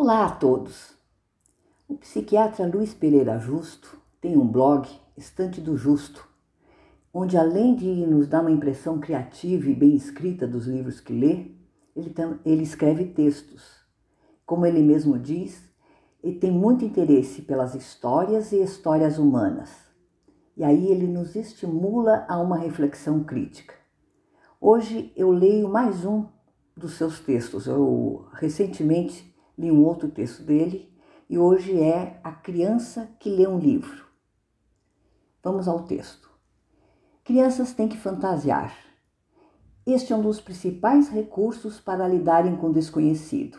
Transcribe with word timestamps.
Olá 0.00 0.26
a 0.26 0.30
todos! 0.30 0.94
O 1.88 1.96
psiquiatra 1.96 2.64
Luiz 2.68 2.94
Pereira 2.94 3.36
Justo 3.36 4.00
tem 4.20 4.36
um 4.36 4.46
blog, 4.46 4.88
Estante 5.16 5.60
do 5.60 5.76
Justo, 5.76 6.24
onde 7.12 7.36
além 7.36 7.74
de 7.74 8.06
nos 8.06 8.28
dar 8.28 8.42
uma 8.42 8.52
impressão 8.52 9.00
criativa 9.00 9.68
e 9.68 9.74
bem 9.74 9.96
escrita 9.96 10.46
dos 10.46 10.68
livros 10.68 11.00
que 11.00 11.12
lê, 11.12 11.50
ele, 11.96 12.14
ele 12.44 12.62
escreve 12.62 13.06
textos. 13.06 13.64
Como 14.46 14.64
ele 14.64 14.84
mesmo 14.84 15.18
diz, 15.18 15.68
ele 16.22 16.38
tem 16.38 16.52
muito 16.52 16.84
interesse 16.84 17.42
pelas 17.42 17.74
histórias 17.74 18.52
e 18.52 18.62
histórias 18.62 19.18
humanas. 19.18 19.68
E 20.56 20.62
aí 20.62 20.92
ele 20.92 21.08
nos 21.08 21.34
estimula 21.34 22.24
a 22.28 22.38
uma 22.38 22.56
reflexão 22.56 23.24
crítica. 23.24 23.74
Hoje 24.60 25.12
eu 25.16 25.32
leio 25.32 25.68
mais 25.68 26.04
um 26.04 26.24
dos 26.76 26.92
seus 26.92 27.18
textos. 27.18 27.66
Eu 27.66 28.28
recentemente 28.34 29.27
li 29.58 29.70
um 29.70 29.84
outro 29.84 30.08
texto 30.08 30.42
dele 30.44 30.88
e 31.28 31.36
hoje 31.36 31.78
é 31.78 32.20
A 32.22 32.30
Criança 32.30 33.10
que 33.18 33.28
Lê 33.28 33.46
um 33.46 33.58
Livro. 33.58 34.06
Vamos 35.42 35.66
ao 35.66 35.82
texto. 35.82 36.30
Crianças 37.24 37.72
têm 37.72 37.88
que 37.88 37.96
fantasiar. 37.96 38.72
Este 39.84 40.12
é 40.12 40.16
um 40.16 40.22
dos 40.22 40.40
principais 40.40 41.08
recursos 41.08 41.80
para 41.80 42.06
lidarem 42.06 42.56
com 42.56 42.68
o 42.68 42.72
desconhecido. 42.72 43.58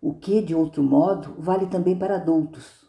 O 0.00 0.14
que, 0.14 0.40
de 0.40 0.54
outro 0.54 0.82
modo, 0.82 1.34
vale 1.38 1.66
também 1.66 1.98
para 1.98 2.16
adultos. 2.16 2.88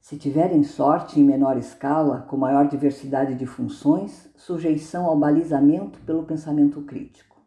Se 0.00 0.16
tiverem 0.16 0.64
sorte 0.64 1.20
em 1.20 1.24
menor 1.24 1.56
escala, 1.56 2.22
com 2.22 2.36
maior 2.36 2.66
diversidade 2.66 3.36
de 3.36 3.46
funções, 3.46 4.28
sujeição 4.36 5.06
ao 5.06 5.16
balizamento 5.16 6.00
pelo 6.00 6.24
pensamento 6.24 6.82
crítico. 6.82 7.40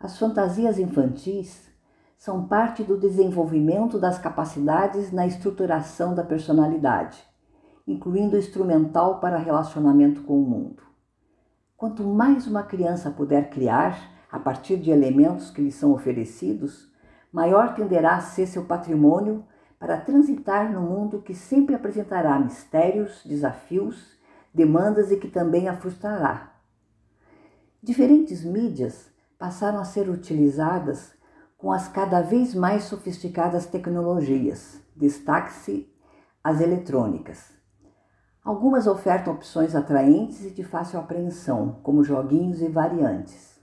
As 0.00 0.18
fantasias 0.18 0.80
infantis 0.80 1.71
são 2.22 2.46
parte 2.46 2.84
do 2.84 2.96
desenvolvimento 2.96 3.98
das 3.98 4.16
capacidades 4.16 5.10
na 5.10 5.26
estruturação 5.26 6.14
da 6.14 6.22
personalidade, 6.22 7.20
incluindo 7.84 8.36
o 8.36 8.38
instrumental 8.38 9.18
para 9.18 9.38
relacionamento 9.38 10.22
com 10.22 10.40
o 10.40 10.46
mundo. 10.48 10.84
Quanto 11.76 12.04
mais 12.04 12.46
uma 12.46 12.62
criança 12.62 13.10
puder 13.10 13.50
criar 13.50 13.98
a 14.30 14.38
partir 14.38 14.76
de 14.76 14.92
elementos 14.92 15.50
que 15.50 15.60
lhe 15.60 15.72
são 15.72 15.90
oferecidos, 15.90 16.92
maior 17.32 17.74
tenderá 17.74 18.14
a 18.14 18.20
ser 18.20 18.46
seu 18.46 18.66
patrimônio 18.66 19.44
para 19.76 20.00
transitar 20.00 20.72
no 20.72 20.80
mundo 20.80 21.22
que 21.22 21.34
sempre 21.34 21.74
apresentará 21.74 22.38
mistérios, 22.38 23.24
desafios, 23.24 24.16
demandas 24.54 25.10
e 25.10 25.16
que 25.16 25.26
também 25.26 25.68
a 25.68 25.74
frustrará. 25.74 26.52
Diferentes 27.82 28.44
mídias 28.44 29.10
passaram 29.36 29.80
a 29.80 29.84
ser 29.84 30.08
utilizadas 30.08 31.20
com 31.62 31.70
as 31.70 31.86
cada 31.86 32.20
vez 32.20 32.56
mais 32.56 32.82
sofisticadas 32.82 33.66
tecnologias, 33.66 34.82
destaque-se 34.96 35.88
as 36.42 36.60
eletrônicas. 36.60 37.52
Algumas 38.44 38.88
ofertam 38.88 39.32
opções 39.32 39.76
atraentes 39.76 40.44
e 40.44 40.50
de 40.50 40.64
fácil 40.64 40.98
apreensão, 40.98 41.78
como 41.84 42.02
joguinhos 42.02 42.60
e 42.60 42.68
variantes. 42.68 43.60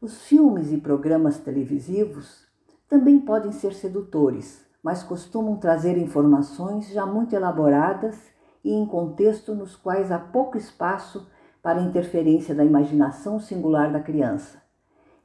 Os 0.00 0.22
filmes 0.22 0.72
e 0.72 0.78
programas 0.78 1.38
televisivos 1.38 2.46
também 2.88 3.20
podem 3.20 3.52
ser 3.52 3.74
sedutores, 3.74 4.64
mas 4.82 5.02
costumam 5.02 5.58
trazer 5.58 5.98
informações 5.98 6.88
já 6.88 7.04
muito 7.04 7.36
elaboradas 7.36 8.18
e 8.64 8.72
em 8.72 8.86
contexto 8.86 9.54
nos 9.54 9.76
quais 9.76 10.10
há 10.10 10.18
pouco 10.18 10.56
espaço 10.56 11.28
para 11.62 11.82
interferência 11.82 12.54
da 12.54 12.64
imaginação 12.64 13.38
singular 13.38 13.92
da 13.92 14.00
criança 14.00 14.66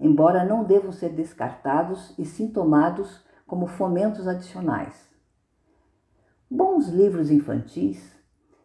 embora 0.04 0.44
não 0.44 0.66
devam 0.66 0.92
ser 0.92 1.10
descartados 1.10 2.14
e 2.20 2.26
sim 2.26 2.50
tomados 2.50 3.24
como 3.48 3.68
fomentos 3.68 4.28
adicionais. 4.28 5.10
Bons 6.52 6.90
livros 6.90 7.32
infantis, 7.32 8.14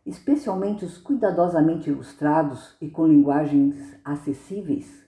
especialmente 0.05 0.85
os 0.85 0.99
cuidadosamente 0.99 1.91
ilustrados 1.91 2.77
e 2.81 2.91
com 2.91 3.07
linguagens 3.07 3.97
acessíveis, 4.05 5.07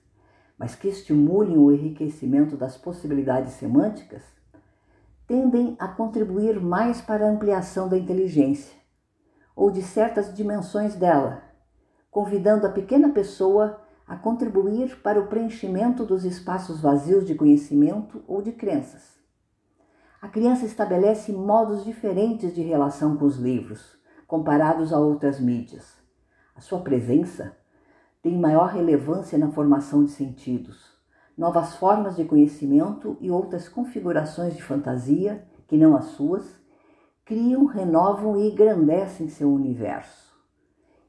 mas 0.56 0.76
que 0.76 0.86
estimulem 0.86 1.58
o 1.58 1.72
enriquecimento 1.72 2.56
das 2.56 2.76
possibilidades 2.76 3.54
semânticas, 3.54 4.22
tendem 5.26 5.74
a 5.80 5.88
contribuir 5.88 6.60
mais 6.60 7.00
para 7.00 7.26
a 7.26 7.30
ampliação 7.30 7.88
da 7.88 7.98
inteligência 7.98 8.78
ou 9.56 9.68
de 9.68 9.82
certas 9.82 10.32
dimensões 10.32 10.94
dela, 10.94 11.42
convidando 12.08 12.68
a 12.68 12.70
pequena 12.70 13.08
pessoa 13.08 13.79
a 14.10 14.16
contribuir 14.16 15.00
para 15.02 15.20
o 15.20 15.28
preenchimento 15.28 16.04
dos 16.04 16.24
espaços 16.24 16.80
vazios 16.80 17.24
de 17.24 17.32
conhecimento 17.36 18.24
ou 18.26 18.42
de 18.42 18.50
crenças. 18.50 19.20
A 20.20 20.26
criança 20.26 20.66
estabelece 20.66 21.30
modos 21.30 21.84
diferentes 21.84 22.52
de 22.52 22.60
relação 22.60 23.16
com 23.16 23.24
os 23.24 23.36
livros, 23.36 23.96
comparados 24.26 24.92
a 24.92 24.98
outras 24.98 25.38
mídias. 25.38 25.96
A 26.56 26.60
sua 26.60 26.80
presença 26.80 27.56
tem 28.20 28.36
maior 28.36 28.70
relevância 28.70 29.38
na 29.38 29.52
formação 29.52 30.02
de 30.02 30.10
sentidos, 30.10 30.98
novas 31.38 31.76
formas 31.76 32.16
de 32.16 32.24
conhecimento 32.24 33.16
e 33.20 33.30
outras 33.30 33.68
configurações 33.68 34.56
de 34.56 34.62
fantasia, 34.62 35.46
que 35.68 35.76
não 35.76 35.94
as 35.96 36.06
suas, 36.06 36.58
criam, 37.24 37.64
renovam 37.64 38.36
e 38.36 38.50
engrandecem 38.50 39.28
seu 39.28 39.48
universo. 39.48 40.34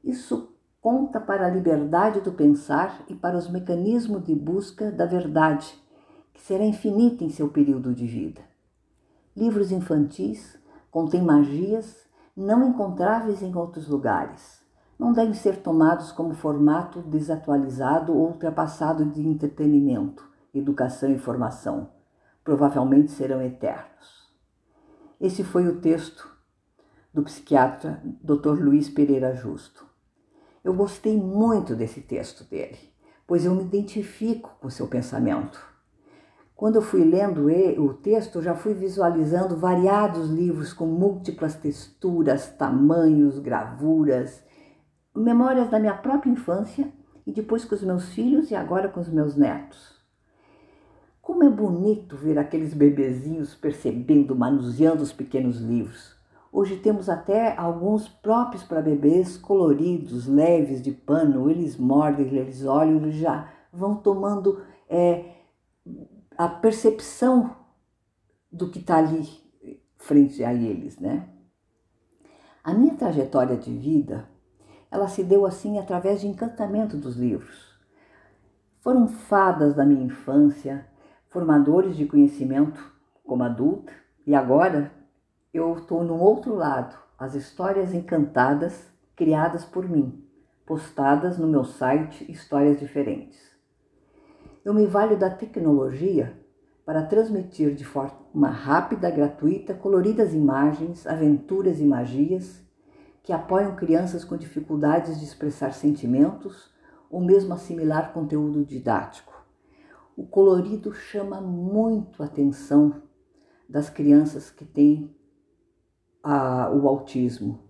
Isso 0.04 0.51
conta 0.82 1.20
para 1.20 1.46
a 1.46 1.50
liberdade 1.50 2.20
do 2.20 2.32
pensar 2.32 3.04
e 3.08 3.14
para 3.14 3.38
os 3.38 3.48
mecanismos 3.48 4.24
de 4.24 4.34
busca 4.34 4.90
da 4.90 5.06
verdade, 5.06 5.80
que 6.34 6.42
será 6.42 6.64
infinita 6.64 7.22
em 7.22 7.30
seu 7.30 7.48
período 7.48 7.94
de 7.94 8.04
vida. 8.04 8.40
Livros 9.36 9.70
infantis 9.70 10.58
contêm 10.90 11.22
magias 11.22 12.04
não 12.36 12.68
encontráveis 12.68 13.42
em 13.42 13.54
outros 13.54 13.86
lugares. 13.86 14.60
Não 14.98 15.12
devem 15.12 15.34
ser 15.34 15.62
tomados 15.62 16.10
como 16.10 16.34
formato 16.34 17.00
desatualizado 17.00 18.12
ou 18.12 18.26
ultrapassado 18.26 19.04
de 19.04 19.26
entretenimento, 19.26 20.28
educação 20.52 21.12
e 21.12 21.18
formação. 21.18 21.90
Provavelmente 22.42 23.12
serão 23.12 23.40
eternos. 23.40 24.32
Esse 25.20 25.44
foi 25.44 25.68
o 25.68 25.80
texto 25.80 26.28
do 27.14 27.22
psiquiatra 27.22 28.02
Dr. 28.20 28.60
Luiz 28.60 28.88
Pereira 28.88 29.32
Justo. 29.32 29.91
Eu 30.64 30.72
gostei 30.74 31.16
muito 31.16 31.74
desse 31.74 32.00
texto 32.00 32.44
dele, 32.44 32.78
pois 33.26 33.44
eu 33.44 33.54
me 33.54 33.62
identifico 33.62 34.56
com 34.60 34.70
seu 34.70 34.86
pensamento. 34.86 35.60
Quando 36.54 36.76
eu 36.76 36.82
fui 36.82 37.02
lendo 37.02 37.48
o 37.82 37.94
texto, 37.94 38.40
já 38.40 38.54
fui 38.54 38.72
visualizando 38.72 39.56
variados 39.56 40.30
livros 40.30 40.72
com 40.72 40.86
múltiplas 40.86 41.56
texturas, 41.56 42.48
tamanhos, 42.50 43.40
gravuras, 43.40 44.44
memórias 45.12 45.68
da 45.68 45.80
minha 45.80 45.94
própria 45.94 46.30
infância 46.30 46.92
e 47.26 47.32
depois 47.32 47.64
com 47.64 47.74
os 47.74 47.82
meus 47.82 48.10
filhos 48.10 48.52
e 48.52 48.54
agora 48.54 48.88
com 48.88 49.00
os 49.00 49.08
meus 49.08 49.36
netos. 49.36 50.00
Como 51.20 51.42
é 51.42 51.50
bonito 51.50 52.16
ver 52.16 52.38
aqueles 52.38 52.72
bebezinhos 52.72 53.54
percebendo, 53.54 54.36
manuseando 54.36 55.02
os 55.02 55.12
pequenos 55.12 55.60
livros. 55.60 56.21
Hoje 56.54 56.76
temos 56.76 57.08
até 57.08 57.56
alguns 57.56 58.06
próprios 58.06 58.62
para 58.62 58.82
bebês, 58.82 59.38
coloridos, 59.38 60.26
leves, 60.26 60.82
de 60.82 60.92
pano. 60.92 61.48
Eles 61.48 61.78
mordem, 61.78 62.26
eles 62.26 62.66
olham, 62.66 62.96
eles 62.96 63.14
já 63.14 63.50
vão 63.72 63.96
tomando 63.96 64.62
é, 64.86 65.32
a 66.36 66.46
percepção 66.46 67.56
do 68.52 68.70
que 68.70 68.80
está 68.80 68.98
ali 68.98 69.26
frente 69.96 70.44
a 70.44 70.52
eles, 70.52 70.98
né? 70.98 71.26
A 72.62 72.74
minha 72.74 72.94
trajetória 72.96 73.56
de 73.56 73.74
vida, 73.74 74.28
ela 74.90 75.08
se 75.08 75.24
deu 75.24 75.46
assim 75.46 75.78
através 75.78 76.20
de 76.20 76.26
encantamento 76.26 76.98
dos 76.98 77.16
livros. 77.16 77.72
Foram 78.82 79.08
fadas 79.08 79.74
da 79.74 79.86
minha 79.86 80.04
infância, 80.04 80.86
formadores 81.30 81.96
de 81.96 82.04
conhecimento 82.04 82.92
como 83.24 83.42
adulta 83.42 83.92
e 84.26 84.34
agora 84.34 85.01
eu 85.52 85.74
estou 85.74 86.02
no 86.02 86.18
outro 86.18 86.54
lado, 86.54 86.96
as 87.18 87.34
histórias 87.34 87.92
encantadas 87.92 88.90
criadas 89.14 89.66
por 89.66 89.86
mim, 89.86 90.24
postadas 90.64 91.36
no 91.36 91.46
meu 91.46 91.62
site 91.62 92.30
Histórias 92.30 92.80
Diferentes. 92.80 93.38
Eu 94.64 94.72
me 94.72 94.86
valho 94.86 95.18
da 95.18 95.28
tecnologia 95.28 96.40
para 96.86 97.04
transmitir 97.04 97.74
de 97.74 97.84
forma 97.84 98.48
rápida, 98.48 99.10
gratuita, 99.10 99.74
coloridas 99.74 100.32
imagens, 100.32 101.06
aventuras 101.06 101.80
e 101.80 101.84
magias 101.84 102.62
que 103.22 103.32
apoiam 103.32 103.76
crianças 103.76 104.24
com 104.24 104.36
dificuldades 104.38 105.18
de 105.18 105.24
expressar 105.26 105.74
sentimentos 105.74 106.72
ou 107.10 107.20
mesmo 107.20 107.52
assimilar 107.52 108.14
conteúdo 108.14 108.64
didático. 108.64 109.32
O 110.16 110.26
colorido 110.26 110.94
chama 110.94 111.42
muito 111.42 112.22
a 112.22 112.26
atenção 112.26 113.02
das 113.68 113.90
crianças 113.90 114.50
que 114.50 114.64
têm 114.64 115.14
a, 116.22 116.70
o 116.70 116.88
autismo. 116.88 117.60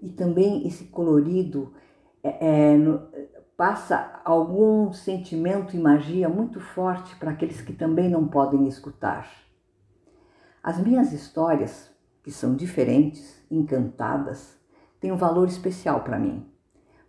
E 0.00 0.10
também 0.10 0.66
esse 0.66 0.84
colorido 0.84 1.72
é, 2.22 2.72
é, 2.72 2.76
no, 2.76 3.08
passa 3.56 4.20
algum 4.24 4.92
sentimento 4.92 5.76
e 5.76 5.78
magia 5.78 6.28
muito 6.28 6.58
forte 6.60 7.14
para 7.16 7.30
aqueles 7.30 7.60
que 7.60 7.72
também 7.72 8.08
não 8.08 8.26
podem 8.26 8.66
escutar. 8.66 9.30
As 10.62 10.78
minhas 10.78 11.12
histórias, 11.12 11.90
que 12.22 12.30
são 12.30 12.54
diferentes, 12.54 13.44
encantadas, 13.50 14.56
têm 15.00 15.12
um 15.12 15.16
valor 15.16 15.48
especial 15.48 16.02
para 16.02 16.18
mim, 16.18 16.46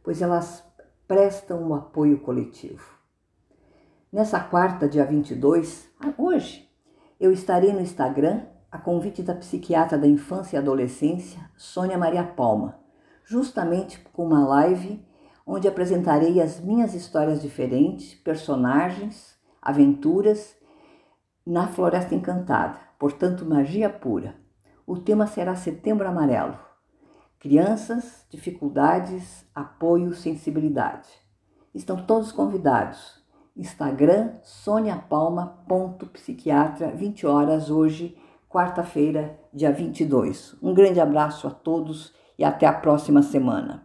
pois 0.04 0.22
elas 0.22 0.64
prestam 1.08 1.62
um 1.62 1.74
apoio 1.74 2.20
coletivo. 2.20 2.84
Nessa 4.12 4.40
quarta, 4.40 4.88
dia 4.88 5.06
22, 5.06 5.90
hoje, 6.18 6.70
eu 7.20 7.32
estarei 7.32 7.72
no 7.72 7.82
Instagram 7.82 8.46
a 8.74 8.78
convite 8.80 9.22
da 9.22 9.36
psiquiatra 9.36 10.00
da 10.00 10.08
infância 10.08 10.58
e 10.58 10.60
adolescência, 10.60 11.48
Sônia 11.56 11.96
Maria 11.96 12.24
Palma, 12.24 12.80
justamente 13.24 14.00
com 14.12 14.26
uma 14.26 14.44
live 14.48 15.00
onde 15.46 15.68
apresentarei 15.68 16.42
as 16.42 16.60
minhas 16.60 16.96
histórias 16.96 17.40
diferentes, 17.40 18.16
personagens, 18.16 19.38
aventuras 19.62 20.58
na 21.46 21.68
Floresta 21.68 22.16
Encantada, 22.16 22.80
portanto, 22.98 23.46
magia 23.46 23.92
pura. 23.92 24.34
O 24.88 24.98
tema 24.98 25.28
será 25.28 25.56
Setembro 25.56 26.08
Amarelo. 26.08 26.58
Crianças, 27.38 28.26
dificuldades, 28.28 29.46
apoio, 29.54 30.16
sensibilidade. 30.16 31.10
Estão 31.76 32.08
todos 32.08 32.32
convidados. 32.32 33.22
Instagram 33.56 34.32
soniapalma.psiquiatra, 34.42 36.90
20 36.96 37.28
horas 37.28 37.70
hoje, 37.70 38.18
quarta-feira, 38.54 39.36
dia 39.52 39.72
22. 39.72 40.56
Um 40.62 40.76
grande 40.76 41.00
abraço 41.00 41.48
a 41.48 41.50
todos 41.50 42.14
e 42.38 42.44
até 42.44 42.68
a 42.68 42.74
próxima 42.74 43.24
semana. 43.24 43.82